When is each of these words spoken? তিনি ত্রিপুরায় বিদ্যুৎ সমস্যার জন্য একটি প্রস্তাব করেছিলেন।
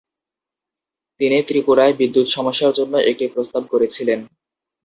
তিনি 1.19 1.37
ত্রিপুরায় 1.47 1.93
বিদ্যুৎ 1.93 2.27
সমস্যার 2.27 2.71
জন্য 2.73 2.93
একটি 3.11 3.25
প্রস্তাব 3.27 3.63
করেছিলেন। 3.71 4.19